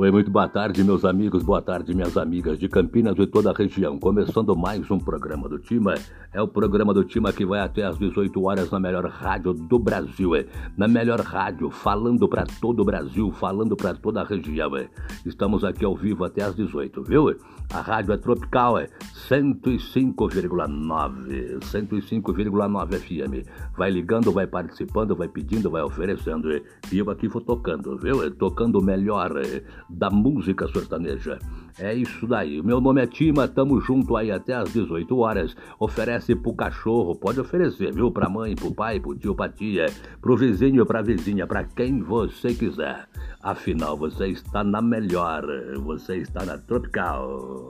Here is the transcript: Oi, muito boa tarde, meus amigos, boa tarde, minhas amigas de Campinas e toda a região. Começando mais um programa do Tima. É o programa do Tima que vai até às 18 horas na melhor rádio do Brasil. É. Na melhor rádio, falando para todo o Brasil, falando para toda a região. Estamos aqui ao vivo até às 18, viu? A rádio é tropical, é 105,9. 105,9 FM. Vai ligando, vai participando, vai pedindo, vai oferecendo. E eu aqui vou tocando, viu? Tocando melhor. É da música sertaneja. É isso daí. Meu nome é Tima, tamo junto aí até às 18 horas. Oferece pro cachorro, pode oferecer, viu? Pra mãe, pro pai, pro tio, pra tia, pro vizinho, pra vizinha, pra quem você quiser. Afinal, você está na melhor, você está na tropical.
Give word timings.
Oi, 0.00 0.12
muito 0.12 0.30
boa 0.30 0.46
tarde, 0.48 0.84
meus 0.84 1.04
amigos, 1.04 1.42
boa 1.42 1.60
tarde, 1.60 1.92
minhas 1.92 2.16
amigas 2.16 2.56
de 2.56 2.68
Campinas 2.68 3.18
e 3.18 3.26
toda 3.26 3.50
a 3.50 3.52
região. 3.52 3.98
Começando 3.98 4.54
mais 4.54 4.88
um 4.92 4.98
programa 5.00 5.48
do 5.48 5.58
Tima. 5.58 5.96
É 6.32 6.40
o 6.40 6.46
programa 6.46 6.94
do 6.94 7.02
Tima 7.02 7.32
que 7.32 7.44
vai 7.44 7.58
até 7.58 7.82
às 7.82 7.98
18 7.98 8.40
horas 8.44 8.70
na 8.70 8.78
melhor 8.78 9.04
rádio 9.06 9.52
do 9.52 9.76
Brasil. 9.76 10.36
É. 10.36 10.46
Na 10.76 10.86
melhor 10.86 11.18
rádio, 11.20 11.68
falando 11.68 12.28
para 12.28 12.46
todo 12.60 12.82
o 12.82 12.84
Brasil, 12.84 13.32
falando 13.32 13.76
para 13.76 13.92
toda 13.92 14.20
a 14.20 14.24
região. 14.24 14.70
Estamos 15.26 15.64
aqui 15.64 15.84
ao 15.84 15.96
vivo 15.96 16.24
até 16.24 16.42
às 16.42 16.54
18, 16.54 17.02
viu? 17.02 17.36
A 17.72 17.80
rádio 17.80 18.12
é 18.14 18.16
tropical, 18.16 18.78
é 18.78 18.88
105,9. 19.28 21.58
105,9 21.60 22.98
FM. 22.98 23.46
Vai 23.76 23.90
ligando, 23.90 24.32
vai 24.32 24.46
participando, 24.46 25.14
vai 25.14 25.28
pedindo, 25.28 25.70
vai 25.70 25.82
oferecendo. 25.82 26.50
E 26.50 26.98
eu 26.98 27.10
aqui 27.10 27.28
vou 27.28 27.42
tocando, 27.42 27.98
viu? 27.98 28.30
Tocando 28.34 28.80
melhor. 28.80 29.36
É 29.36 29.62
da 29.90 30.08
música 30.08 30.66
sertaneja. 30.68 31.38
É 31.78 31.94
isso 31.94 32.26
daí. 32.26 32.62
Meu 32.62 32.80
nome 32.80 33.02
é 33.02 33.06
Tima, 33.06 33.46
tamo 33.46 33.80
junto 33.80 34.16
aí 34.16 34.30
até 34.30 34.54
às 34.54 34.72
18 34.72 35.16
horas. 35.18 35.54
Oferece 35.78 36.34
pro 36.34 36.54
cachorro, 36.54 37.14
pode 37.14 37.38
oferecer, 37.38 37.92
viu? 37.92 38.10
Pra 38.10 38.28
mãe, 38.28 38.54
pro 38.54 38.74
pai, 38.74 38.98
pro 38.98 39.14
tio, 39.14 39.34
pra 39.34 39.48
tia, 39.48 39.86
pro 40.20 40.36
vizinho, 40.36 40.86
pra 40.86 41.02
vizinha, 41.02 41.46
pra 41.46 41.64
quem 41.64 42.00
você 42.00 42.54
quiser. 42.54 43.06
Afinal, 43.40 43.96
você 43.96 44.28
está 44.28 44.64
na 44.64 44.82
melhor, 44.82 45.44
você 45.78 46.16
está 46.16 46.44
na 46.44 46.58
tropical. 46.58 47.68